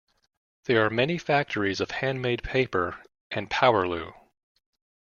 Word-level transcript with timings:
There 0.65 0.83
are 0.83 0.89
many 0.89 1.19
factories 1.19 1.79
of 1.79 1.91
Handmade 1.91 2.41
paper.. 2.41 3.03
and 3.29 3.51
powerloo. 3.51 4.13